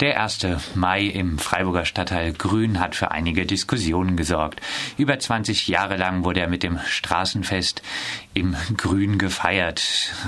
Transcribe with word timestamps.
Der 0.00 0.22
1. 0.22 0.46
Mai 0.76 1.06
im 1.06 1.40
Freiburger 1.40 1.84
Stadtteil 1.84 2.32
Grün 2.32 2.78
hat 2.78 2.94
für 2.94 3.10
einige 3.10 3.46
Diskussionen 3.46 4.16
gesorgt. 4.16 4.60
Über 4.96 5.18
20 5.18 5.66
Jahre 5.66 5.96
lang 5.96 6.22
wurde 6.22 6.38
er 6.38 6.46
mit 6.46 6.62
dem 6.62 6.78
Straßenfest 6.86 7.82
im 8.32 8.54
Grün 8.76 9.18
gefeiert. 9.18 9.82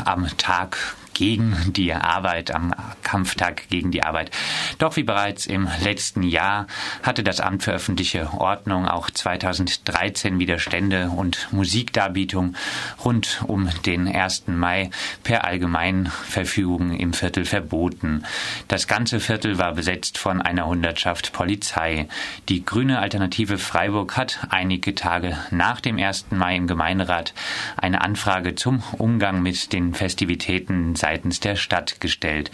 Am 0.04 0.26
Tag 0.38 0.96
gegen 1.20 1.54
die 1.76 1.92
Arbeit, 1.92 2.50
am 2.50 2.74
Kampftag 3.02 3.68
gegen 3.68 3.90
die 3.90 4.02
Arbeit. 4.02 4.30
Doch 4.78 4.96
wie 4.96 5.02
bereits 5.02 5.44
im 5.44 5.68
letzten 5.84 6.22
Jahr 6.22 6.66
hatte 7.02 7.22
das 7.22 7.40
Amt 7.40 7.62
für 7.62 7.72
öffentliche 7.72 8.32
Ordnung 8.32 8.88
auch 8.88 9.10
2013 9.10 10.38
Widerstände 10.38 11.10
und 11.10 11.48
Musikdarbietung 11.52 12.56
rund 13.04 13.42
um 13.46 13.68
den 13.84 14.08
1. 14.08 14.44
Mai 14.46 14.88
per 15.22 15.44
Allgemeinverfügung 15.44 16.94
im 16.94 17.12
Viertel 17.12 17.44
verboten. 17.44 18.24
Das 18.68 18.86
ganze 18.86 19.20
Viertel 19.20 19.58
war 19.58 19.74
besetzt 19.74 20.16
von 20.16 20.40
einer 20.40 20.64
Hundertschaft 20.64 21.34
Polizei. 21.34 22.08
Die 22.48 22.64
grüne 22.64 22.98
Alternative 22.98 23.58
Freiburg 23.58 24.16
hat 24.16 24.38
einige 24.48 24.94
Tage 24.94 25.36
nach 25.50 25.82
dem 25.82 25.98
1. 25.98 26.28
Mai 26.30 26.56
im 26.56 26.66
Gemeinderat 26.66 27.34
eine 27.76 28.00
Anfrage 28.00 28.54
zum 28.54 28.82
Umgang 28.96 29.42
mit 29.42 29.74
den 29.74 29.92
Festivitäten 29.92 30.96
seit 30.96 31.09
seitens 31.10 31.40
der 31.40 31.56
Stadt 31.56 32.00
gestellt. 32.00 32.52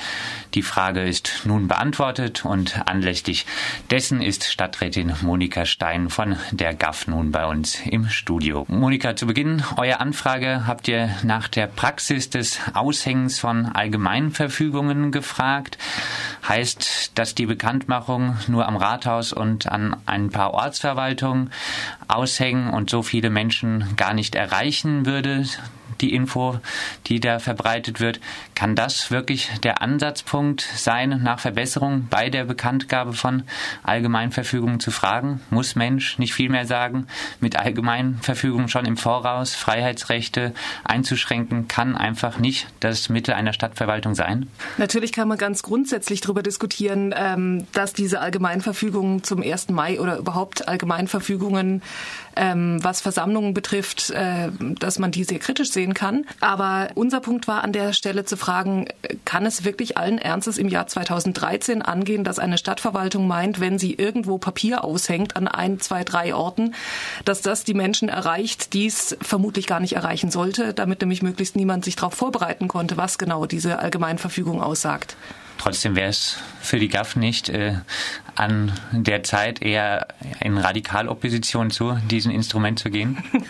Die 0.54 0.62
Frage 0.62 1.02
ist 1.02 1.42
nun 1.44 1.68
beantwortet 1.68 2.46
und 2.46 2.88
anlässlich 2.88 3.44
dessen 3.90 4.22
ist 4.22 4.44
Stadträtin 4.44 5.12
Monika 5.20 5.66
Stein 5.66 6.08
von 6.08 6.36
der 6.52 6.72
GAF 6.72 7.06
nun 7.06 7.32
bei 7.32 7.44
uns 7.44 7.78
im 7.84 8.08
Studio. 8.08 8.64
Monika, 8.68 9.14
zu 9.14 9.26
Beginn 9.26 9.62
eurer 9.76 10.00
Anfrage 10.00 10.66
habt 10.66 10.88
ihr 10.88 11.10
nach 11.22 11.48
der 11.48 11.66
Praxis 11.66 12.30
des 12.30 12.58
Aushängens 12.72 13.38
von 13.38 13.66
Allgemeinverfügungen 13.66 15.12
gefragt. 15.12 15.76
Heißt, 16.48 17.18
dass 17.18 17.34
die 17.34 17.44
Bekanntmachung 17.44 18.38
nur 18.46 18.66
am 18.66 18.76
Rathaus 18.76 19.34
und 19.34 19.70
an 19.70 19.96
ein 20.06 20.30
paar 20.30 20.54
Ortsverwaltungen 20.54 21.50
aushängen 22.08 22.70
und 22.70 22.88
so 22.88 23.02
viele 23.02 23.28
Menschen 23.28 23.96
gar 23.96 24.14
nicht 24.14 24.34
erreichen 24.34 25.04
würde? 25.04 25.44
Die 26.00 26.14
Info, 26.14 26.60
die 27.06 27.20
da 27.20 27.38
verbreitet 27.38 28.00
wird. 28.00 28.20
Kann 28.54 28.74
das 28.74 29.10
wirklich 29.10 29.50
der 29.62 29.82
Ansatzpunkt 29.82 30.62
sein, 30.62 31.20
nach 31.22 31.40
Verbesserung 31.40 32.06
bei 32.10 32.30
der 32.30 32.44
Bekanntgabe 32.44 33.12
von 33.12 33.42
Allgemeinverfügungen 33.82 34.80
zu 34.80 34.90
fragen? 34.90 35.40
Muss 35.50 35.74
Mensch 35.74 36.18
nicht 36.18 36.34
viel 36.34 36.48
mehr 36.48 36.66
sagen? 36.66 37.06
Mit 37.40 37.58
Allgemeinverfügungen 37.58 38.68
schon 38.68 38.86
im 38.86 38.96
Voraus 38.96 39.54
Freiheitsrechte 39.54 40.52
einzuschränken, 40.84 41.68
kann 41.68 41.96
einfach 41.96 42.38
nicht 42.38 42.68
das 42.80 43.08
Mittel 43.08 43.34
einer 43.34 43.52
Stadtverwaltung 43.52 44.14
sein? 44.14 44.48
Natürlich 44.78 45.12
kann 45.12 45.28
man 45.28 45.38
ganz 45.38 45.62
grundsätzlich 45.62 46.20
darüber 46.20 46.42
diskutieren, 46.42 47.14
ähm, 47.16 47.66
dass 47.72 47.92
diese 47.92 48.20
Allgemeinverfügungen 48.20 49.22
zum 49.22 49.42
1. 49.42 49.68
Mai 49.70 50.00
oder 50.00 50.18
überhaupt 50.18 50.68
Allgemeinverfügungen, 50.68 51.82
ähm, 52.36 52.82
was 52.82 53.00
Versammlungen 53.00 53.54
betrifft, 53.54 54.10
äh, 54.10 54.50
dass 54.78 54.98
man 54.98 55.10
die 55.10 55.24
sehr 55.24 55.38
kritisch 55.38 55.70
sehen 55.70 55.94
kann. 55.94 56.24
Aber 56.40 56.88
unser 56.94 57.20
Punkt 57.20 57.48
war 57.48 57.64
an 57.64 57.72
der 57.72 57.92
Stelle 57.92 58.24
zu 58.24 58.36
fragen, 58.36 58.86
kann 59.24 59.46
es 59.46 59.64
wirklich 59.64 59.96
allen 59.96 60.18
Ernstes 60.18 60.58
im 60.58 60.68
Jahr 60.68 60.86
2013 60.86 61.82
angehen, 61.82 62.24
dass 62.24 62.38
eine 62.38 62.58
Stadtverwaltung 62.58 63.26
meint, 63.26 63.60
wenn 63.60 63.78
sie 63.78 63.94
irgendwo 63.94 64.38
Papier 64.38 64.84
aushängt 64.84 65.36
an 65.36 65.48
ein, 65.48 65.80
zwei, 65.80 66.04
drei 66.04 66.34
Orten, 66.34 66.74
dass 67.24 67.40
das 67.40 67.64
die 67.64 67.74
Menschen 67.74 68.08
erreicht, 68.08 68.74
die 68.74 68.86
es 68.86 69.16
vermutlich 69.20 69.66
gar 69.66 69.80
nicht 69.80 69.94
erreichen 69.94 70.30
sollte, 70.30 70.74
damit 70.74 71.00
nämlich 71.00 71.22
möglichst 71.22 71.56
niemand 71.56 71.84
sich 71.84 71.96
darauf 71.96 72.14
vorbereiten 72.14 72.68
konnte, 72.68 72.96
was 72.96 73.18
genau 73.18 73.46
diese 73.46 73.78
Allgemeinverfügung 73.78 74.62
aussagt. 74.62 75.16
Trotzdem 75.58 75.96
wäre 75.96 76.10
es 76.10 76.36
für 76.60 76.78
die 76.78 76.88
GAF 76.88 77.16
nicht 77.16 77.48
äh, 77.48 77.74
an 78.34 78.72
der 78.92 79.22
Zeit 79.22 79.62
eher 79.62 80.08
in 80.40 80.58
Radikalopposition 80.58 81.70
zu 81.70 81.98
diesem 82.10 82.30
Instrument 82.30 82.78
zu 82.78 82.90
gehen? 82.90 83.18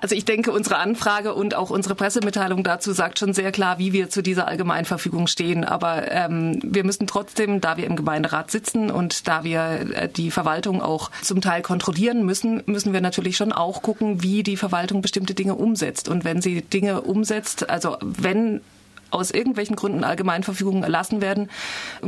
Also 0.00 0.14
ich 0.14 0.26
denke, 0.26 0.52
unsere 0.52 0.76
Anfrage 0.76 1.32
und 1.32 1.54
auch 1.54 1.70
unsere 1.70 1.94
Pressemitteilung 1.94 2.62
dazu 2.62 2.92
sagt 2.92 3.18
schon 3.18 3.32
sehr 3.32 3.52
klar, 3.52 3.78
wie 3.78 3.94
wir 3.94 4.10
zu 4.10 4.22
dieser 4.22 4.46
Allgemeinverfügung 4.48 5.28
stehen. 5.28 5.64
Aber 5.64 6.12
ähm, 6.12 6.60
wir 6.62 6.84
müssen 6.84 7.06
trotzdem, 7.06 7.62
da 7.62 7.78
wir 7.78 7.86
im 7.86 7.96
Gemeinderat 7.96 8.50
sitzen 8.50 8.90
und 8.90 9.26
da 9.28 9.44
wir 9.44 9.86
äh, 9.94 10.08
die 10.10 10.30
Verwaltung 10.30 10.82
auch 10.82 11.10
zum 11.22 11.40
Teil 11.40 11.62
kontrollieren 11.62 12.26
müssen, 12.26 12.62
müssen 12.66 12.92
wir 12.92 13.00
natürlich 13.00 13.38
schon 13.38 13.52
auch 13.52 13.80
gucken, 13.80 14.22
wie 14.22 14.42
die 14.42 14.58
Verwaltung 14.58 15.00
bestimmte 15.00 15.32
Dinge 15.32 15.54
umsetzt. 15.54 16.10
Und 16.10 16.24
wenn 16.24 16.42
sie 16.42 16.60
Dinge 16.60 17.00
umsetzt, 17.00 17.70
also 17.70 17.96
wenn 18.00 18.60
aus 19.14 19.30
irgendwelchen 19.30 19.76
Gründen 19.76 20.04
Allgemeinverfügungen 20.04 20.82
erlassen 20.82 21.20
werden, 21.22 21.50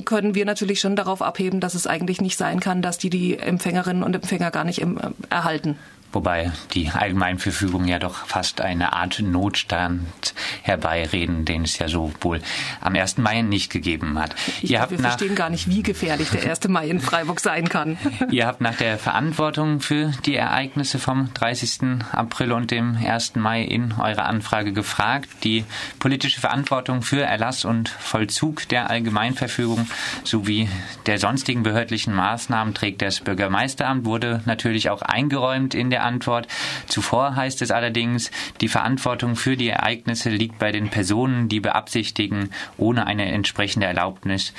können 0.04 0.34
wir 0.34 0.44
natürlich 0.44 0.80
schon 0.80 0.96
darauf 0.96 1.22
abheben, 1.22 1.60
dass 1.60 1.74
es 1.74 1.86
eigentlich 1.86 2.20
nicht 2.20 2.36
sein 2.36 2.60
kann, 2.60 2.82
dass 2.82 2.98
die 2.98 3.10
die 3.10 3.38
Empfängerinnen 3.38 4.02
und 4.02 4.14
Empfänger 4.14 4.50
gar 4.50 4.64
nicht 4.64 4.84
erhalten 5.30 5.78
wobei 6.16 6.50
die 6.72 6.88
Allgemeinverfügung 6.88 7.84
ja 7.84 7.98
doch 7.98 8.24
fast 8.24 8.62
eine 8.62 8.94
Art 8.94 9.20
Notstand 9.20 10.06
herbeireden, 10.62 11.44
den 11.44 11.64
es 11.64 11.78
ja 11.78 11.88
so 11.88 12.10
wohl 12.22 12.40
am 12.80 12.94
1. 12.94 13.18
Mai 13.18 13.42
nicht 13.42 13.70
gegeben 13.70 14.18
hat. 14.18 14.34
Ich 14.62 14.70
glaub, 14.70 14.90
wir 14.90 14.98
verstehen 14.98 15.34
gar 15.34 15.50
nicht, 15.50 15.68
wie 15.68 15.82
gefährlich 15.82 16.30
der 16.30 16.48
1. 16.48 16.68
Mai 16.68 16.88
in 16.88 17.00
Freiburg 17.00 17.38
sein 17.40 17.68
kann. 17.68 17.98
Ihr 18.30 18.46
habt 18.46 18.62
nach 18.62 18.76
der 18.76 18.96
Verantwortung 18.96 19.80
für 19.80 20.10
die 20.24 20.36
Ereignisse 20.36 20.98
vom 20.98 21.34
30. 21.34 22.02
April 22.12 22.52
und 22.52 22.70
dem 22.70 22.96
1. 22.96 23.36
Mai 23.36 23.60
in 23.60 23.92
eurer 23.92 24.24
Anfrage 24.24 24.72
gefragt. 24.72 25.28
Die 25.44 25.66
politische 25.98 26.40
Verantwortung 26.40 27.02
für 27.02 27.20
Erlass 27.20 27.66
und 27.66 27.90
Vollzug 27.90 28.66
der 28.70 28.88
Allgemeinverfügung 28.88 29.86
sowie 30.24 30.70
der 31.04 31.18
sonstigen 31.18 31.62
behördlichen 31.62 32.14
Maßnahmen 32.14 32.72
trägt 32.72 33.02
das 33.02 33.20
Bürgermeisteramt, 33.20 34.06
wurde 34.06 34.40
natürlich 34.46 34.88
auch 34.88 35.02
eingeräumt 35.02 35.74
in 35.74 35.90
der 35.90 36.05
Antwort. 36.06 36.48
Zuvor 36.86 37.36
heißt 37.36 37.60
es 37.62 37.70
allerdings, 37.70 38.30
die 38.60 38.68
Verantwortung 38.68 39.36
für 39.36 39.56
die 39.56 39.68
Ereignisse 39.68 40.30
liegt 40.30 40.58
bei 40.58 40.72
den 40.72 40.88
Personen, 40.88 41.48
die 41.48 41.60
beabsichtigen, 41.60 42.50
ohne 42.78 43.06
eine 43.06 43.30
entsprechende 43.32 43.86
Erlaubnis 43.86 44.52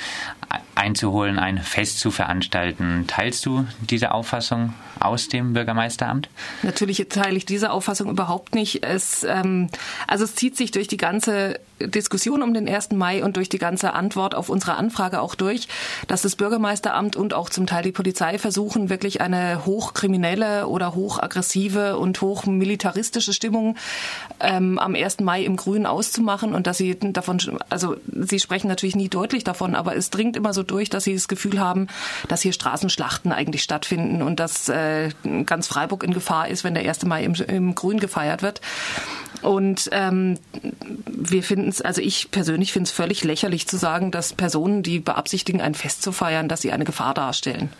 einzuholen, 0.78 1.38
ein 1.38 1.58
Fest 1.58 1.98
zu 1.98 2.10
veranstalten. 2.10 3.04
Teilst 3.06 3.44
du 3.44 3.66
diese 3.80 4.12
Auffassung 4.12 4.74
aus 5.00 5.28
dem 5.28 5.52
Bürgermeisteramt? 5.52 6.28
Natürlich 6.62 7.06
teile 7.08 7.36
ich 7.36 7.44
diese 7.44 7.70
Auffassung 7.70 8.08
überhaupt 8.08 8.54
nicht. 8.54 8.84
Es, 8.84 9.24
ähm, 9.24 9.68
also 10.06 10.24
es 10.24 10.34
zieht 10.34 10.56
sich 10.56 10.70
durch 10.70 10.88
die 10.88 10.96
ganze 10.96 11.60
Diskussion 11.80 12.42
um 12.42 12.54
den 12.54 12.68
1. 12.68 12.92
Mai 12.92 13.22
und 13.24 13.36
durch 13.36 13.48
die 13.48 13.58
ganze 13.58 13.92
Antwort 13.92 14.34
auf 14.34 14.48
unsere 14.48 14.74
Anfrage 14.74 15.20
auch 15.20 15.34
durch, 15.34 15.68
dass 16.06 16.22
das 16.22 16.36
Bürgermeisteramt 16.36 17.16
und 17.16 17.34
auch 17.34 17.50
zum 17.50 17.66
Teil 17.66 17.82
die 17.82 17.92
Polizei 17.92 18.38
versuchen, 18.38 18.90
wirklich 18.90 19.20
eine 19.20 19.64
hochkriminelle 19.64 20.66
oder 20.66 20.94
hochaggressive 20.94 21.96
und 21.96 22.20
hochmilitaristische 22.20 23.32
Stimmung 23.32 23.76
ähm, 24.40 24.78
am 24.78 24.94
1. 24.94 25.20
Mai 25.20 25.44
im 25.44 25.56
Grün 25.56 25.86
auszumachen 25.86 26.54
und 26.54 26.66
dass 26.66 26.78
sie 26.78 26.98
davon, 26.98 27.38
also 27.68 27.96
sie 28.06 28.40
sprechen 28.40 28.68
natürlich 28.68 28.96
nie 28.96 29.08
deutlich 29.08 29.44
davon, 29.44 29.74
aber 29.74 29.96
es 29.96 30.10
dringt 30.10 30.36
immer 30.36 30.52
so 30.52 30.62
durch, 30.70 30.90
dass 30.90 31.04
sie 31.04 31.14
das 31.14 31.28
Gefühl 31.28 31.60
haben, 31.60 31.88
dass 32.28 32.42
hier 32.42 32.52
Straßenschlachten 32.52 33.32
eigentlich 33.32 33.62
stattfinden 33.62 34.22
und 34.22 34.40
dass 34.40 34.68
äh, 34.68 35.10
ganz 35.46 35.66
Freiburg 35.66 36.04
in 36.04 36.14
Gefahr 36.14 36.48
ist, 36.48 36.64
wenn 36.64 36.74
der 36.74 36.88
1. 36.88 37.04
Mai 37.04 37.24
im, 37.24 37.34
im 37.34 37.74
Grün 37.74 38.00
gefeiert 38.00 38.42
wird. 38.42 38.60
Und 39.42 39.88
ähm, 39.92 40.38
wir 41.06 41.42
finden 41.42 41.68
es, 41.68 41.80
also 41.80 42.00
ich 42.00 42.30
persönlich 42.30 42.72
finde 42.72 42.88
es 42.88 42.92
völlig 42.92 43.24
lächerlich 43.24 43.66
zu 43.68 43.76
sagen, 43.76 44.10
dass 44.10 44.32
Personen, 44.32 44.82
die 44.82 44.98
beabsichtigen, 44.98 45.60
ein 45.60 45.74
Fest 45.74 46.02
zu 46.02 46.12
feiern, 46.12 46.48
dass 46.48 46.62
sie 46.62 46.72
eine 46.72 46.84
Gefahr 46.84 47.14
darstellen. 47.14 47.70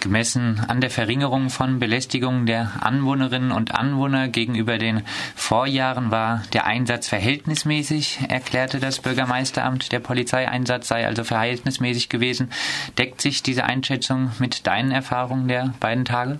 Gemessen 0.00 0.60
an 0.68 0.80
der 0.80 0.90
Verringerung 0.90 1.50
von 1.50 1.78
Belästigungen 1.78 2.46
der 2.46 2.70
Anwohnerinnen 2.80 3.52
und 3.52 3.74
Anwohner 3.74 4.28
gegenüber 4.28 4.78
den 4.78 5.02
Vorjahren 5.34 6.10
war 6.10 6.42
der 6.52 6.66
Einsatz 6.66 7.08
verhältnismäßig, 7.08 8.20
erklärte 8.28 8.80
das 8.80 9.00
Bürgermeisteramt. 9.00 9.90
Der 9.92 10.00
Polizeieinsatz 10.00 10.88
sei 10.88 11.06
also 11.06 11.24
verhältnismäßig 11.24 12.08
gewesen. 12.08 12.50
Deckt 12.96 13.20
sich 13.20 13.42
diese 13.42 13.64
Einschätzung 13.64 14.30
mit 14.38 14.66
deinen 14.66 14.92
Erfahrungen 14.92 15.48
der 15.48 15.74
beiden 15.80 16.04
Tage? 16.04 16.38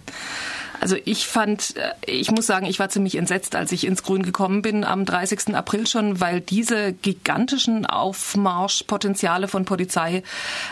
Also 0.80 0.96
ich 1.04 1.26
fand, 1.26 1.74
äh, 1.76 1.92
ich 2.06 2.30
muss 2.30 2.46
sagen, 2.46 2.66
ich 2.66 2.78
war 2.78 2.88
ziemlich 2.88 3.16
entsetzt, 3.16 3.56
als 3.56 3.72
ich 3.72 3.86
ins 3.86 4.02
Grün 4.02 4.22
gekommen 4.22 4.62
bin 4.62 4.84
am 4.84 5.04
30. 5.04 5.54
April 5.54 5.86
schon, 5.86 6.20
weil 6.20 6.40
diese 6.40 6.92
gigantischen 6.92 7.86
Aufmarschpotenziale 7.86 9.48
von 9.48 9.64
Polizei, 9.64 10.22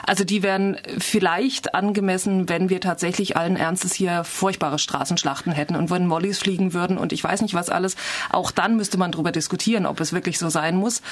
also 0.07 0.25
die 0.25 0.43
wären 0.43 0.79
vielleicht 0.99 1.75
angemessen, 1.75 2.49
wenn 2.49 2.69
wir 2.69 2.81
tatsächlich 2.81 3.37
allen 3.37 3.57
Ernstes 3.57 3.93
hier 3.93 4.25
furchtbare 4.25 4.79
Straßenschlachten 4.79 5.53
hätten 5.53 5.77
und 5.77 5.91
wenn 5.91 6.07
Mollys 6.07 6.39
fliegen 6.39 6.73
würden 6.73 6.99
und 6.99 7.13
ich 7.13 7.23
weiß 7.23 7.43
nicht 7.43 7.55
was 7.55 7.71
alles. 7.71 7.97
Auch 8.31 8.51
dann 8.51 8.77
müsste 8.77 8.99
man 8.99 9.13
darüber 9.13 9.33
diskutieren, 9.33 9.87
ob 9.87 10.01
es 10.01 10.13
wirklich 10.13 10.39
so 10.39 10.49
sein 10.49 10.77
muss. 10.77 11.03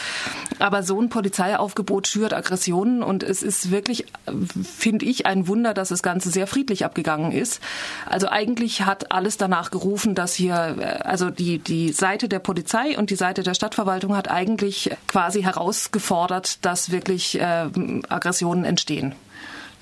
Aber 0.58 0.82
so 0.82 1.00
ein 1.00 1.08
Polizeiaufgebot 1.08 2.06
schürt 2.06 2.32
Aggressionen 2.32 3.02
und 3.02 3.22
es 3.22 3.42
ist 3.42 3.70
wirklich, 3.70 4.06
finde 4.62 5.06
ich, 5.06 5.26
ein 5.26 5.48
Wunder, 5.48 5.74
dass 5.74 5.88
das 5.88 6.02
Ganze 6.02 6.30
sehr 6.30 6.46
friedlich 6.46 6.84
abgegangen 6.84 7.32
ist. 7.32 7.60
Also 8.06 8.28
eigentlich 8.28 8.83
hat 8.86 9.12
alles 9.12 9.36
danach 9.36 9.70
gerufen, 9.70 10.14
dass 10.14 10.34
hier, 10.34 10.76
äh, 10.78 10.84
also 11.04 11.30
die, 11.30 11.58
die 11.58 11.92
Seite 11.92 12.28
der 12.28 12.38
Polizei 12.38 12.98
und 12.98 13.10
die 13.10 13.16
Seite 13.16 13.42
der 13.42 13.54
Stadtverwaltung 13.54 14.16
hat 14.16 14.30
eigentlich 14.30 14.90
quasi 15.06 15.42
herausgefordert, 15.42 16.64
dass 16.64 16.90
wirklich 16.90 17.40
äh, 17.40 17.68
Aggressionen 18.08 18.64
entstehen. 18.64 19.14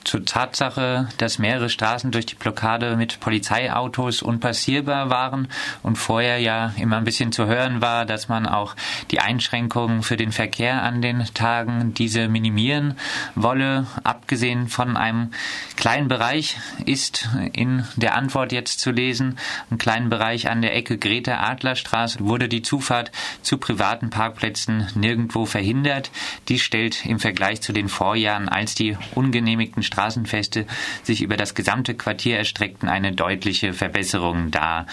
Zur 0.04 0.24
Tatsache, 0.24 1.08
dass 1.18 1.38
mehrere 1.38 1.68
Straßen 1.68 2.10
durch 2.10 2.26
die 2.26 2.34
Blockade 2.34 2.96
mit 2.96 3.20
Polizeiautos 3.20 4.22
unpassierbar 4.22 5.10
waren 5.10 5.48
und 5.82 5.96
vorher 5.96 6.38
ja 6.38 6.72
immer 6.76 6.96
ein 6.96 7.04
bisschen 7.04 7.32
zu 7.32 7.46
hören 7.46 7.80
war, 7.80 8.04
dass 8.04 8.28
man 8.28 8.46
auch 8.46 8.74
die 9.10 9.20
Einschränkungen 9.20 10.02
für 10.02 10.16
den 10.16 10.32
Verkehr 10.32 10.82
an 10.82 11.02
den 11.02 11.24
Tagen 11.34 11.94
diese 11.94 12.28
minimieren 12.28 12.96
wolle. 13.34 13.86
Abgesehen 14.04 14.68
von 14.68 14.96
einem 14.96 15.30
kleinen 15.76 16.08
Bereich 16.08 16.58
ist 16.86 17.28
in 17.52 17.84
der 17.96 18.14
Antwort 18.14 18.52
jetzt 18.52 18.80
zu 18.80 18.90
lesen, 18.90 19.38
einen 19.70 19.78
kleinen 19.78 20.10
Bereich 20.10 20.48
an 20.48 20.62
der 20.62 20.74
Ecke 20.74 20.98
Greta-Adler-Straße 20.98 22.20
wurde 22.20 22.48
die 22.48 22.62
Zufahrt 22.62 23.12
zu 23.42 23.58
privaten 23.58 24.10
Parkplätzen 24.10 24.88
nirgendwo 24.94 25.46
verhindert. 25.46 26.10
Dies 26.48 26.62
stellt 26.62 27.04
im 27.06 27.18
Vergleich 27.18 27.60
zu 27.60 27.72
den 27.72 27.88
Vorjahren, 27.88 28.48
als 28.48 28.74
die 28.74 28.96
ungenehmigten 29.14 29.82
Straßenfeste 29.92 30.66
sich 31.02 31.22
über 31.22 31.36
das 31.36 31.54
gesamte 31.54 31.94
Quartier 31.94 32.38
erstreckten, 32.38 32.88
eine 32.88 33.12
deutliche 33.12 33.72
Verbesserung 33.72 34.50
dar. 34.50 34.86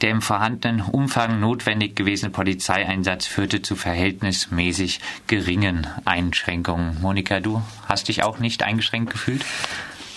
Der 0.00 0.10
im 0.10 0.22
vorhandenen 0.22 0.80
Umfang 0.80 1.40
notwendig 1.40 1.96
gewesene 1.96 2.30
Polizeieinsatz 2.30 3.26
führte 3.26 3.62
zu 3.62 3.76
verhältnismäßig 3.76 5.00
geringen 5.26 5.86
Einschränkungen. 6.04 7.00
Monika, 7.00 7.40
du 7.40 7.62
hast 7.86 8.08
dich 8.08 8.22
auch 8.22 8.38
nicht 8.38 8.62
eingeschränkt 8.62 9.12
gefühlt? 9.12 9.44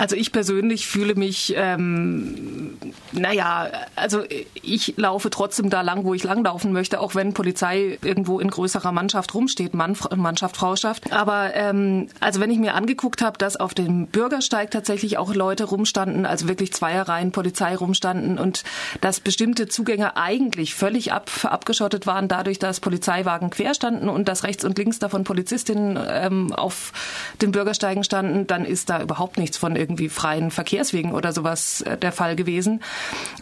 Also 0.02 0.16
ich 0.16 0.32
persönlich 0.32 0.88
fühle 0.88 1.14
mich, 1.14 1.54
ähm, 1.56 2.76
naja, 3.12 3.68
also 3.96 4.24
ich 4.64 4.96
laufe 4.98 5.30
trotzdem 5.30 5.70
da 5.70 5.82
lang, 5.82 6.06
wo 6.06 6.16
ich 6.16 6.24
langlaufen 6.24 6.74
möchte, 6.74 7.00
auch 7.00 7.14
wenn 7.14 7.36
Polizei 7.36 8.00
irgendwo 8.02 8.40
in 8.40 8.50
größerer 8.50 8.92
Mannschaft 8.92 9.36
rumsteht, 9.36 9.76
Mann, 9.76 9.96
Mannschaft, 10.16 10.58
Frauschaft. 10.58 11.14
Aber 11.14 11.54
ähm, 11.54 12.08
also 12.20 12.40
wenn 12.40 12.50
ich 12.50 12.58
mir 12.58 12.74
angeguckt 12.74 13.22
habe, 13.22 13.38
dass 13.38 13.58
auf 13.58 13.76
dem 13.76 14.08
Bürgersteig 14.08 14.72
tatsächlich 14.72 15.20
auch 15.20 15.36
Leute 15.36 15.66
rumstanden, 15.66 16.26
also 16.26 16.48
wirklich 16.48 16.74
Zweierreihen 16.74 17.32
Polizei 17.32 17.76
rumstanden 17.76 18.40
und 18.40 18.64
dass 19.02 19.20
bestimmte 19.20 19.68
Zugänge 19.68 20.18
eigentlich 20.18 20.74
völlig 20.74 21.14
ab, 21.14 21.30
abgeschottet 21.44 22.08
waren, 22.08 22.28
dadurch, 22.28 22.58
dass 22.58 22.80
Polizeiwagen 22.80 23.52
quer 23.52 23.76
standen 23.76 24.10
und 24.10 24.28
dass 24.28 24.46
rechts 24.46 24.66
und 24.66 24.80
links 24.80 24.98
davon 24.98 25.26
Polizistinnen 25.26 26.00
ähm, 26.10 26.54
auf 26.54 26.92
den 27.40 27.52
Bürgersteigen 27.52 28.04
standen, 28.04 28.48
dann 28.48 28.66
ist 28.66 28.90
da 28.90 29.00
überhaupt 29.00 29.38
nichts 29.38 29.58
von 29.58 29.76
irgendwie 29.76 29.91
irgendwie 29.92 30.10
freien 30.10 30.52
Verkehrswegen 30.52 31.12
oder 31.12 31.34
sowas 31.34 31.82
äh, 31.82 31.98
der 31.98 32.12
Fall 32.12 32.36
gewesen. 32.36 32.82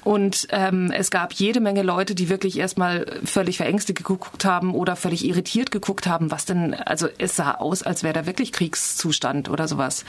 Und 0.04 0.48
ähm, 0.52 0.92
es 0.92 1.12
gab 1.12 1.34
jede 1.34 1.60
Menge 1.60 1.84
Leute, 1.84 2.16
die 2.16 2.30
wirklich 2.30 2.58
erstmal 2.58 3.06
völlig 3.24 3.58
verängstigt 3.58 4.00
geguckt 4.00 4.46
haben 4.46 4.74
oder 4.74 4.96
völlig 4.96 5.26
irritiert 5.26 5.72
geguckt 5.72 6.08
haben, 6.08 6.32
was 6.32 6.46
denn, 6.46 6.74
also 6.74 7.08
es 7.20 7.36
sah 7.36 7.52
aus, 7.52 7.84
als 7.84 8.02
wäre 8.04 8.14
da 8.14 8.26
wirklich 8.26 8.52
Kriegszustand 8.52 9.50
oder 9.50 9.68
sowas. 9.68 10.06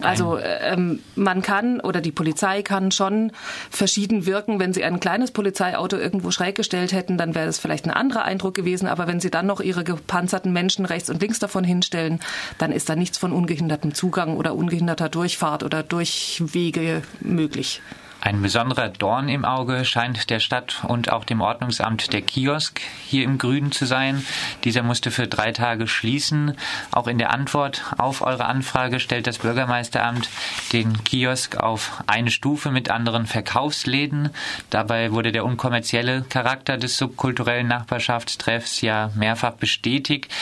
Also 0.00 0.38
ähm, 0.38 1.00
man 1.16 1.42
kann 1.42 1.80
oder 1.80 2.00
die 2.00 2.12
Polizei 2.12 2.62
kann 2.62 2.92
schon 2.92 3.32
verschieden 3.70 4.24
wirken. 4.26 4.60
Wenn 4.60 4.72
sie 4.72 4.84
ein 4.84 5.00
kleines 5.00 5.32
Polizeiauto 5.32 5.96
irgendwo 5.96 6.30
schräg 6.30 6.54
gestellt 6.54 6.92
hätten, 6.92 7.18
dann 7.18 7.34
wäre 7.34 7.46
das 7.46 7.58
vielleicht 7.58 7.86
ein 7.86 7.90
anderer 7.90 8.24
Eindruck 8.24 8.54
gewesen. 8.54 8.86
Aber 8.86 9.08
wenn 9.08 9.18
sie 9.18 9.30
dann 9.30 9.46
noch 9.46 9.60
ihre 9.60 9.82
gepanzerten 9.82 10.52
Menschen 10.52 10.84
rechts 10.84 11.10
und 11.10 11.20
links 11.20 11.40
davon 11.40 11.64
hinstellen, 11.64 12.20
dann 12.58 12.70
ist 12.70 12.88
da 12.88 12.94
nichts 12.94 13.18
von 13.18 13.32
ungehindertem 13.32 13.94
Zugang 13.94 14.36
oder 14.36 14.54
ungehinderter 14.54 15.08
Durchfahrt 15.08 15.61
oder 15.62 15.82
Durchwege 15.82 17.02
möglich. 17.20 17.80
Ein 18.24 18.40
besonderer 18.40 18.88
Dorn 18.88 19.28
im 19.28 19.44
Auge 19.44 19.84
scheint 19.84 20.30
der 20.30 20.38
Stadt 20.38 20.84
und 20.86 21.10
auch 21.10 21.24
dem 21.24 21.40
Ordnungsamt 21.40 22.12
der 22.12 22.22
Kiosk 22.22 22.80
hier 23.04 23.24
im 23.24 23.36
Grünen 23.36 23.72
zu 23.72 23.84
sein. 23.84 24.24
Dieser 24.62 24.84
musste 24.84 25.10
für 25.10 25.26
drei 25.26 25.50
Tage 25.50 25.88
schließen. 25.88 26.56
Auch 26.92 27.08
in 27.08 27.18
der 27.18 27.32
Antwort 27.32 27.82
auf 27.98 28.22
eure 28.22 28.44
Anfrage 28.44 29.00
stellt 29.00 29.26
das 29.26 29.38
Bürgermeisteramt 29.38 30.30
den 30.72 31.02
Kiosk 31.02 31.56
auf 31.56 32.04
eine 32.06 32.30
Stufe 32.30 32.70
mit 32.70 32.92
anderen 32.92 33.26
Verkaufsläden. 33.26 34.30
Dabei 34.70 35.10
wurde 35.10 35.32
der 35.32 35.44
unkommerzielle 35.44 36.22
Charakter 36.22 36.78
des 36.78 36.96
subkulturellen 36.96 37.66
Nachbarschaftstreffs 37.66 38.82
ja 38.82 39.10
mehrfach 39.16 39.54
bestätigt. 39.54 40.32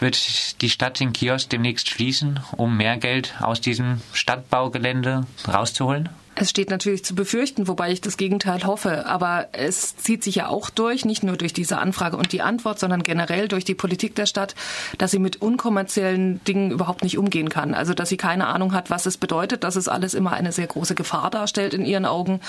Wird 0.00 0.60
die 0.60 0.68
Stadt 0.68 1.00
den 1.00 1.14
Kiosk 1.14 1.48
demnächst 1.48 1.88
schließen, 1.88 2.40
um 2.58 2.76
mehr 2.76 2.98
Geld 2.98 3.36
aus 3.40 3.62
diesem 3.62 4.02
Stadtbaugelände 4.12 5.26
rauszuholen? 5.48 6.10
Es 6.34 6.48
steht 6.48 6.70
natürlich 6.70 7.04
zu 7.04 7.14
befürchten, 7.14 7.68
wobei 7.68 7.92
ich 7.92 8.00
das 8.00 8.16
Gegenteil 8.16 8.64
hoffe. 8.64 9.04
Aber 9.06 9.48
es 9.52 9.96
zieht 9.96 10.24
sich 10.24 10.36
ja 10.36 10.48
auch 10.48 10.70
durch, 10.70 11.04
nicht 11.04 11.22
nur 11.22 11.36
durch 11.36 11.52
diese 11.52 11.78
Anfrage 11.78 12.16
und 12.16 12.32
die 12.32 12.40
Antwort, 12.40 12.78
sondern 12.78 13.02
generell 13.02 13.48
durch 13.48 13.64
die 13.64 13.74
Politik 13.74 14.14
der 14.14 14.24
Stadt, 14.24 14.54
dass 14.96 15.10
sie 15.10 15.18
mit 15.18 15.42
unkommerziellen 15.42 16.42
Dingen 16.44 16.70
überhaupt 16.70 17.02
nicht 17.02 17.18
umgehen 17.18 17.50
kann. 17.50 17.74
Also, 17.74 17.92
dass 17.92 18.08
sie 18.08 18.16
keine 18.16 18.46
Ahnung 18.46 18.72
hat, 18.72 18.88
was 18.88 19.04
es 19.04 19.18
bedeutet, 19.18 19.62
dass 19.62 19.76
es 19.76 19.88
alles 19.88 20.14
immer 20.14 20.32
eine 20.32 20.52
sehr 20.52 20.66
große 20.66 20.94
Gefahr 20.94 21.30
darstellt 21.30 21.74
in 21.74 21.84
ihren 21.84 22.06
Augen. 22.06 22.40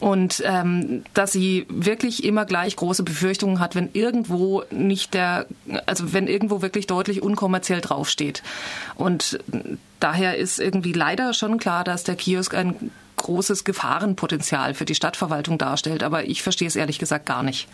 Und 0.00 0.42
ähm, 0.44 1.04
dass 1.14 1.30
sie 1.30 1.66
wirklich 1.68 2.24
immer 2.24 2.44
gleich 2.44 2.74
große 2.74 3.04
Befürchtungen 3.04 3.60
hat, 3.60 3.76
wenn 3.76 3.90
irgendwo 3.92 4.64
nicht 4.70 5.14
der, 5.14 5.46
also 5.86 6.12
wenn 6.12 6.26
irgendwo 6.26 6.60
wirklich 6.60 6.88
deutlich 6.88 7.22
unkommerziell 7.22 7.80
draufsteht. 7.80 8.42
Und 8.96 9.38
daher 10.02 10.36
ist 10.36 10.58
irgendwie 10.58 10.92
leider 10.92 11.34
schon 11.34 11.58
klar, 11.58 11.84
dass 11.84 12.04
der 12.04 12.16
Kiosk 12.16 12.54
ein 12.54 12.90
großes 13.16 13.64
Gefahrenpotenzial 13.64 14.74
für 14.74 14.84
die 14.84 14.94
Stadtverwaltung 14.94 15.58
darstellt. 15.58 16.02
Aber 16.02 16.24
ich 16.24 16.42
verstehe 16.42 16.68
es 16.68 16.76
ehrlich 16.76 16.98
gesagt 16.98 17.26
gar 17.26 17.42
nicht. 17.42 17.68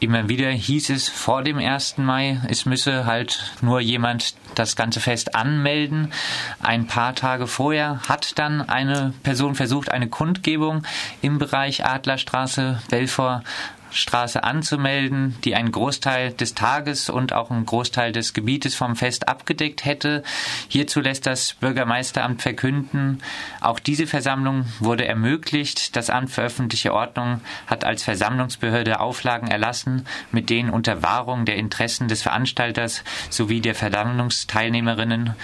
Immer 0.00 0.28
wieder 0.28 0.50
hieß 0.50 0.90
es 0.90 1.08
vor 1.08 1.42
dem 1.42 1.56
1. 1.56 1.98
Mai, 1.98 2.40
es 2.48 2.66
müsse 2.66 3.06
halt 3.06 3.54
nur 3.62 3.80
jemand 3.80 4.34
das 4.54 4.76
ganze 4.76 5.00
Fest 5.00 5.34
anmelden. 5.34 6.12
Ein 6.60 6.86
paar 6.86 7.14
Tage 7.14 7.46
vorher 7.46 8.00
hat 8.08 8.38
dann 8.38 8.60
eine 8.68 9.14
Person 9.22 9.54
versucht, 9.54 9.90
eine 9.90 10.08
Kundgebung 10.08 10.82
im 11.22 11.38
Bereich 11.38 11.86
Adlerstraße, 11.86 12.80
Belfort 12.90 13.44
Straße 13.94 14.42
anzumelden, 14.42 15.36
die 15.44 15.54
einen 15.54 15.70
Großteil 15.70 16.32
des 16.32 16.54
Tages 16.54 17.08
und 17.08 17.32
auch 17.32 17.50
einen 17.50 17.64
Großteil 17.64 18.10
des 18.10 18.34
Gebietes 18.34 18.74
vom 18.74 18.96
Fest 18.96 19.28
abgedeckt 19.28 19.84
hätte. 19.84 20.24
Hierzu 20.68 21.00
lässt 21.00 21.26
das 21.26 21.54
Bürgermeisteramt 21.54 22.42
verkünden, 22.42 23.22
auch 23.60 23.78
diese 23.78 24.06
Versammlung 24.06 24.66
wurde 24.80 25.06
ermöglicht. 25.06 25.94
Das 25.94 26.10
Amt 26.10 26.30
für 26.30 26.42
öffentliche 26.42 26.92
Ordnung 26.92 27.40
hat 27.68 27.84
als 27.84 28.02
Versammlungsbehörde 28.02 28.98
Auflagen 28.98 29.46
erlassen, 29.48 30.06
mit 30.32 30.50
denen 30.50 30.70
unter 30.70 31.02
Wahrung 31.02 31.44
der 31.44 31.56
Interessen 31.56 32.08
des 32.08 32.22
Veranstalters 32.22 33.04
sowie 33.30 33.60
der 33.60 33.76
Versammlungsteilnehmerinnen 33.76 35.34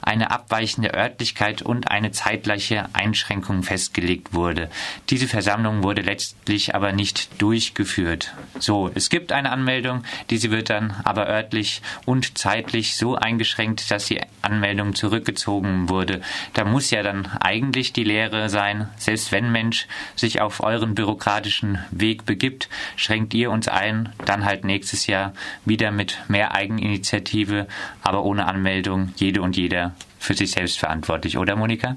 eine 0.00 0.30
abweichende 0.30 0.94
Örtlichkeit 0.94 1.60
und 1.60 1.90
eine 1.90 2.10
zeitgleiche 2.10 2.88
Einschränkung 2.94 3.62
festgelegt 3.62 4.32
wurde. 4.32 4.70
Diese 5.10 5.28
Versammlung 5.28 5.82
wurde 5.82 6.00
letztlich 6.02 6.74
aber 6.74 6.92
nicht 6.92 7.40
durchgeführt 7.40 7.97
durchgeführt. 7.98 8.32
So, 8.58 8.90
es 8.94 9.10
gibt 9.10 9.32
eine 9.32 9.50
Anmeldung, 9.50 10.04
diese 10.30 10.50
wird 10.50 10.70
dann 10.70 10.94
aber 11.04 11.28
örtlich 11.28 11.82
und 12.06 12.38
zeitlich 12.38 12.96
so 12.96 13.16
eingeschränkt, 13.16 13.90
dass 13.90 14.06
die 14.06 14.20
Anmeldung 14.42 14.94
zurückgezogen 14.94 15.88
wurde. 15.88 16.20
Da 16.54 16.64
muss 16.64 16.90
ja 16.90 17.02
dann 17.02 17.26
eigentlich 17.40 17.92
die 17.92 18.04
Lehre 18.04 18.48
sein, 18.48 18.88
selbst 18.96 19.32
wenn 19.32 19.52
Mensch 19.52 19.86
sich 20.16 20.40
auf 20.40 20.60
euren 20.62 20.94
bürokratischen 20.94 21.78
Weg 21.90 22.24
begibt, 22.24 22.68
schränkt 22.96 23.34
ihr 23.34 23.50
uns 23.50 23.68
ein, 23.68 24.10
dann 24.24 24.44
halt 24.44 24.64
nächstes 24.64 25.06
Jahr 25.06 25.32
wieder 25.64 25.90
mit 25.90 26.18
mehr 26.28 26.54
Eigeninitiative, 26.54 27.66
aber 28.02 28.24
ohne 28.24 28.46
Anmeldung, 28.46 29.12
jede 29.16 29.42
und 29.42 29.56
jeder 29.56 29.94
für 30.18 30.34
sich 30.34 30.52
selbst 30.52 30.78
verantwortlich, 30.78 31.38
oder 31.38 31.56
Monika? 31.56 31.96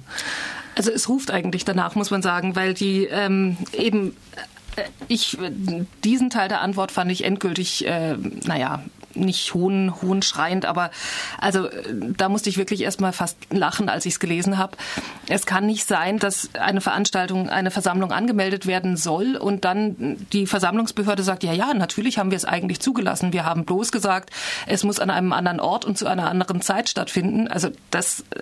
Also 0.75 0.91
es 0.91 1.09
ruft 1.09 1.31
eigentlich 1.31 1.65
danach, 1.65 1.95
muss 1.95 2.11
man 2.11 2.21
sagen, 2.21 2.55
weil 2.55 2.73
die 2.73 3.05
ähm, 3.05 3.57
eben 3.73 4.15
ich, 5.07 5.37
diesen 6.03 6.29
Teil 6.29 6.47
der 6.49 6.61
Antwort 6.61 6.91
fand 6.91 7.11
ich 7.11 7.23
endgültig, 7.23 7.85
äh, 7.85 8.15
naja, 8.45 8.83
nicht 9.15 9.53
hohn, 9.53 9.93
hohnschreiend, 10.01 10.65
aber 10.65 10.91
also 11.37 11.67
da 12.17 12.29
musste 12.29 12.49
ich 12.49 12.57
wirklich 12.57 12.81
erstmal 12.81 13.13
fast 13.13 13.37
lachen, 13.49 13.89
als 13.89 14.05
ich 14.05 14.13
es 14.13 14.19
gelesen 14.19 14.57
habe. 14.57 14.77
Es 15.27 15.45
kann 15.45 15.65
nicht 15.65 15.87
sein, 15.87 16.17
dass 16.17 16.49
eine 16.55 16.81
Veranstaltung, 16.81 17.49
eine 17.49 17.71
Versammlung 17.71 18.11
angemeldet 18.11 18.67
werden 18.67 18.97
soll 18.97 19.35
und 19.35 19.65
dann 19.65 20.25
die 20.31 20.47
Versammlungsbehörde 20.47 21.23
sagt, 21.23 21.43
ja, 21.43 21.53
ja, 21.53 21.73
natürlich 21.73 22.17
haben 22.17 22.31
wir 22.31 22.37
es 22.37 22.45
eigentlich 22.45 22.79
zugelassen. 22.79 23.33
Wir 23.33 23.45
haben 23.45 23.65
bloß 23.65 23.91
gesagt, 23.91 24.29
es 24.67 24.83
muss 24.83 24.99
an 24.99 25.09
einem 25.09 25.33
anderen 25.33 25.59
Ort 25.59 25.85
und 25.85 25.97
zu 25.97 26.07
einer 26.07 26.29
anderen 26.29 26.61
Zeit 26.61 26.89
stattfinden. 26.89 27.47
Also 27.47 27.69
das, 27.89 28.21
äh, 28.31 28.41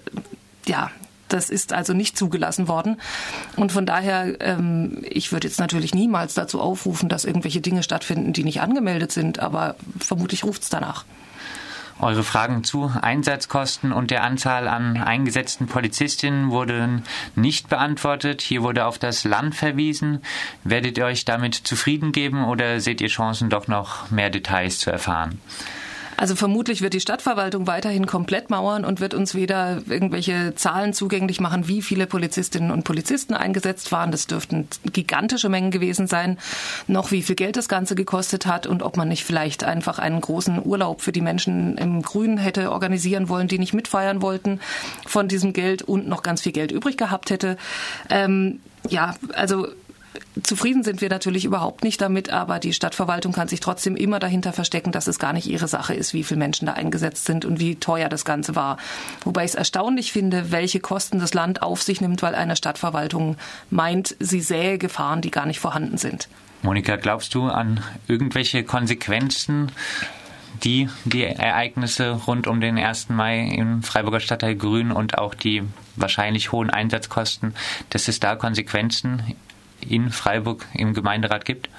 ja, 0.69 0.91
das 1.29 1.49
ist 1.49 1.73
also 1.73 1.93
nicht 1.93 2.17
zugelassen 2.17 2.67
worden. 2.67 2.97
Und 3.55 3.71
von 3.71 3.85
daher, 3.85 4.35
ähm, 4.41 4.97
ich 5.03 5.31
würde 5.31 5.47
jetzt 5.47 5.59
natürlich 5.59 5.93
niemals 5.93 6.33
dazu 6.33 6.59
aufrufen, 6.59 7.09
dass 7.09 7.25
irgendwelche 7.25 7.61
Dinge 7.61 7.83
stattfinden, 7.83 8.33
die 8.33 8.43
nicht 8.43 8.61
angemeldet 8.61 9.11
sind, 9.11 9.39
aber 9.39 9.75
vermutlich 9.99 10.43
ruft 10.43 10.63
es 10.63 10.69
danach. 10.69 11.05
Eure 12.01 12.23
Fragen 12.23 12.63
zu 12.63 12.89
Einsatzkosten 13.01 13.91
und 13.91 14.09
der 14.09 14.23
Anzahl 14.23 14.69
an 14.69 14.95
eingesetzten 14.95 15.67
Polizistinnen 15.67 16.49
wurden 16.49 17.03
nicht 17.35 17.67
beantwortet. 17.67 18.41
Hier 18.41 18.63
wurde 18.63 18.85
auf 18.85 18.97
das 18.97 19.25
Land 19.25 19.53
verwiesen. 19.53 20.21
Werdet 20.63 20.97
ihr 20.97 21.03
euch 21.03 21.25
damit 21.25 21.55
zufrieden 21.55 22.13
geben 22.13 22.45
oder 22.45 22.79
seht 22.79 23.01
ihr 23.01 23.09
Chancen, 23.09 23.49
doch 23.49 23.67
noch 23.67 24.09
mehr 24.11 24.29
Details 24.29 24.79
zu 24.79 24.91
erfahren? 24.91 25.41
Also 26.19 26.35
vermutlich 26.35 26.81
wird 26.81 26.93
die 26.93 26.99
Stadtverwaltung 26.99 27.65
weiterhin 27.65 28.05
komplett 28.05 28.49
mauern 28.49 28.83
und 28.83 28.99
wird 28.99 29.13
uns 29.13 29.35
weder 29.35 29.81
irgendwelche 29.87 30.53
Zahlen 30.53 30.91
zugänglich 30.91 31.39
machen, 31.39 31.69
wie 31.69 31.81
viele 31.81 32.07
Polizistinnen 32.07 32.71
und 32.71 32.83
Polizisten 32.83 33.33
eingesetzt 33.33 33.93
waren. 33.93 34.11
Das 34.11 34.27
dürften 34.27 34.67
gigantische 34.91 35.47
Mengen 35.47 35.71
gewesen 35.71 36.07
sein, 36.07 36.37
noch 36.87 37.11
wie 37.11 37.21
viel 37.21 37.35
Geld 37.35 37.55
das 37.55 37.69
Ganze 37.69 37.95
gekostet 37.95 38.45
hat 38.47 38.67
und 38.67 38.83
ob 38.83 38.97
man 38.97 39.07
nicht 39.07 39.23
vielleicht 39.23 39.63
einfach 39.63 39.97
einen 39.97 40.19
großen 40.19 40.61
Urlaub 40.61 40.99
für 40.99 41.13
die 41.13 41.21
Menschen 41.21 41.77
im 41.77 42.01
Grünen 42.01 42.37
hätte 42.37 42.73
organisieren 42.73 43.29
wollen, 43.29 43.47
die 43.47 43.57
nicht 43.57 43.73
mitfeiern 43.73 44.21
wollten 44.21 44.59
von 45.07 45.29
diesem 45.29 45.53
Geld 45.53 45.83
und 45.83 46.09
noch 46.09 46.21
ganz 46.21 46.41
viel 46.41 46.51
Geld 46.51 46.73
übrig 46.73 46.97
gehabt 46.97 47.29
hätte. 47.29 47.55
Ähm, 48.09 48.59
ja, 48.89 49.15
also 49.35 49.69
Zufrieden 50.43 50.83
sind 50.83 51.01
wir 51.01 51.09
natürlich 51.09 51.45
überhaupt 51.45 51.83
nicht 51.83 52.01
damit, 52.01 52.29
aber 52.29 52.59
die 52.59 52.73
Stadtverwaltung 52.73 53.33
kann 53.33 53.47
sich 53.47 53.59
trotzdem 53.59 53.95
immer 53.95 54.19
dahinter 54.19 54.53
verstecken, 54.53 54.91
dass 54.91 55.07
es 55.07 55.19
gar 55.19 55.33
nicht 55.33 55.47
ihre 55.47 55.67
Sache 55.67 55.93
ist, 55.93 56.13
wie 56.13 56.23
viele 56.23 56.39
Menschen 56.39 56.65
da 56.65 56.73
eingesetzt 56.73 57.25
sind 57.25 57.45
und 57.45 57.59
wie 57.59 57.75
teuer 57.75 58.09
das 58.09 58.25
Ganze 58.25 58.55
war. 58.55 58.77
Wobei 59.23 59.43
ich 59.43 59.51
es 59.51 59.55
erstaunlich 59.55 60.11
finde, 60.11 60.51
welche 60.51 60.79
Kosten 60.79 61.19
das 61.19 61.33
Land 61.33 61.61
auf 61.61 61.83
sich 61.83 62.01
nimmt, 62.01 62.21
weil 62.21 62.35
eine 62.35 62.55
Stadtverwaltung 62.55 63.37
meint, 63.69 64.15
sie 64.19 64.41
sähe 64.41 64.77
Gefahren, 64.77 65.21
die 65.21 65.31
gar 65.31 65.45
nicht 65.45 65.59
vorhanden 65.59 65.97
sind. 65.97 66.27
Monika, 66.61 66.95
glaubst 66.95 67.35
du 67.35 67.45
an 67.45 67.81
irgendwelche 68.07 68.63
Konsequenzen 68.63 69.71
die 70.63 70.89
die 71.05 71.23
Ereignisse 71.23 72.11
rund 72.11 72.47
um 72.47 72.59
den 72.59 72.77
1. 72.77 73.09
Mai 73.09 73.41
im 73.41 73.83
Freiburger 73.83 74.19
Stadtteil 74.19 74.55
Grün 74.55 74.91
und 74.91 75.17
auch 75.17 75.33
die 75.33 75.63
wahrscheinlich 75.95 76.51
hohen 76.51 76.69
Einsatzkosten, 76.69 77.55
dass 77.89 78.07
es 78.07 78.19
da 78.19 78.35
Konsequenzen 78.35 79.35
in 79.87 80.11
Freiburg 80.11 80.65
im 80.73 80.93
Gemeinderat 80.93 81.45
gibt? 81.45 81.69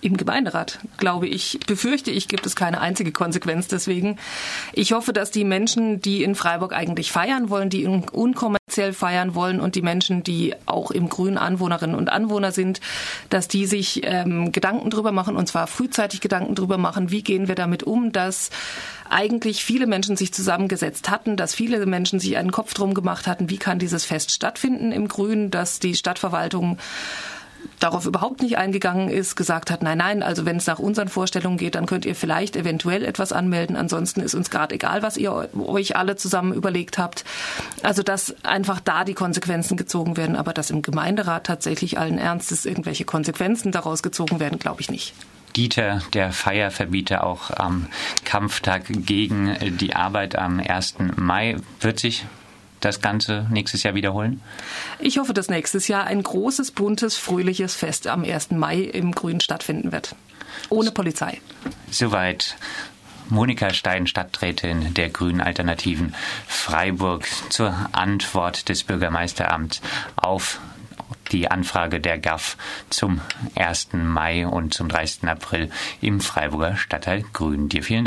Im 0.00 0.16
Gemeinderat, 0.16 0.78
glaube 0.96 1.26
ich, 1.26 1.58
befürchte 1.66 2.10
ich, 2.10 2.28
gibt 2.28 2.46
es 2.46 2.54
keine 2.54 2.80
einzige 2.80 3.12
Konsequenz 3.12 3.68
deswegen. 3.68 4.18
Ich 4.72 4.92
hoffe, 4.92 5.12
dass 5.12 5.30
die 5.30 5.44
Menschen, 5.44 6.00
die 6.00 6.22
in 6.22 6.34
Freiburg 6.34 6.72
eigentlich 6.72 7.10
feiern 7.10 7.50
wollen, 7.50 7.68
die 7.68 7.86
unkommerziell 7.86 8.92
feiern 8.92 9.34
wollen 9.34 9.60
und 9.60 9.74
die 9.74 9.82
Menschen, 9.82 10.22
die 10.22 10.54
auch 10.66 10.90
im 10.90 11.08
Grün 11.08 11.36
Anwohnerinnen 11.36 11.96
und 11.96 12.10
Anwohner 12.10 12.52
sind, 12.52 12.80
dass 13.28 13.48
die 13.48 13.66
sich 13.66 14.02
ähm, 14.04 14.52
Gedanken 14.52 14.90
drüber 14.90 15.12
machen 15.12 15.36
und 15.36 15.48
zwar 15.48 15.66
frühzeitig 15.66 16.20
Gedanken 16.20 16.54
drüber 16.54 16.78
machen, 16.78 17.10
wie 17.10 17.22
gehen 17.22 17.48
wir 17.48 17.54
damit 17.54 17.82
um, 17.82 18.12
dass 18.12 18.50
eigentlich 19.10 19.64
viele 19.64 19.86
Menschen 19.86 20.16
sich 20.16 20.32
zusammengesetzt 20.32 21.10
hatten, 21.10 21.36
dass 21.36 21.54
viele 21.54 21.84
Menschen 21.86 22.20
sich 22.20 22.36
einen 22.36 22.52
Kopf 22.52 22.74
drum 22.74 22.94
gemacht 22.94 23.26
hatten, 23.26 23.50
wie 23.50 23.58
kann 23.58 23.78
dieses 23.78 24.04
Fest 24.04 24.30
stattfinden 24.30 24.92
im 24.92 25.08
Grün, 25.08 25.50
dass 25.50 25.80
die 25.80 25.94
Stadtverwaltung 25.94 26.78
darauf 27.78 28.06
überhaupt 28.06 28.42
nicht 28.42 28.58
eingegangen 28.58 29.08
ist, 29.08 29.36
gesagt 29.36 29.70
hat, 29.70 29.82
nein, 29.82 29.98
nein, 29.98 30.22
also 30.22 30.44
wenn 30.44 30.56
es 30.56 30.66
nach 30.66 30.78
unseren 30.78 31.08
Vorstellungen 31.08 31.58
geht, 31.58 31.74
dann 31.74 31.86
könnt 31.86 32.04
ihr 32.04 32.14
vielleicht 32.14 32.56
eventuell 32.56 33.04
etwas 33.04 33.32
anmelden. 33.32 33.76
Ansonsten 33.76 34.20
ist 34.20 34.34
uns 34.34 34.50
gerade 34.50 34.74
egal, 34.74 35.02
was 35.02 35.16
ihr 35.16 35.48
euch 35.56 35.96
alle 35.96 36.16
zusammen 36.16 36.52
überlegt 36.52 36.98
habt. 36.98 37.24
Also 37.82 38.02
dass 38.02 38.34
einfach 38.44 38.80
da 38.80 39.04
die 39.04 39.14
Konsequenzen 39.14 39.76
gezogen 39.76 40.16
werden, 40.16 40.36
aber 40.36 40.52
dass 40.52 40.70
im 40.70 40.82
Gemeinderat 40.82 41.44
tatsächlich 41.44 41.98
allen 41.98 42.18
Ernstes 42.18 42.66
irgendwelche 42.66 43.04
Konsequenzen 43.04 43.72
daraus 43.72 44.02
gezogen 44.02 44.40
werden, 44.40 44.58
glaube 44.58 44.80
ich 44.80 44.90
nicht. 44.90 45.14
Dieter, 45.56 46.02
der 46.12 46.30
Feierverbieter, 46.30 47.24
auch 47.24 47.50
am 47.50 47.86
Kampftag 48.24 48.84
gegen 48.88 49.56
die 49.78 49.96
Arbeit 49.96 50.36
am 50.36 50.60
1. 50.60 50.96
Mai, 51.16 51.56
wird 51.80 51.98
sich 51.98 52.26
das 52.80 53.00
Ganze 53.00 53.46
nächstes 53.50 53.82
Jahr 53.82 53.94
wiederholen? 53.94 54.40
Ich 54.98 55.18
hoffe, 55.18 55.34
dass 55.34 55.48
nächstes 55.48 55.88
Jahr 55.88 56.04
ein 56.04 56.22
großes, 56.22 56.70
buntes, 56.70 57.16
fröhliches 57.16 57.74
Fest 57.74 58.06
am 58.06 58.24
1. 58.24 58.52
Mai 58.52 58.78
im 58.78 59.12
Grün 59.12 59.40
stattfinden 59.40 59.92
wird. 59.92 60.14
Ohne 60.70 60.90
Polizei. 60.90 61.40
Soweit 61.90 62.56
Monika 63.28 63.74
Stein, 63.74 64.06
Stadträtin 64.06 64.94
der 64.94 65.10
Grünen 65.10 65.40
Alternativen 65.40 66.14
Freiburg, 66.46 67.26
zur 67.50 67.74
Antwort 67.92 68.68
des 68.68 68.84
Bürgermeisteramts 68.84 69.82
auf 70.16 70.60
die 71.32 71.50
Anfrage 71.50 72.00
der 72.00 72.18
GAF 72.18 72.56
zum 72.90 73.20
1. 73.54 73.88
Mai 73.92 74.46
und 74.46 74.72
zum 74.72 74.88
30. 74.88 75.24
April 75.24 75.70
im 76.00 76.20
Freiburger 76.20 76.76
Stadtteil 76.76 77.24
Grün. 77.32 77.68
Dir 77.68 77.82
vielen 77.82 78.04
Dank. 78.04 78.06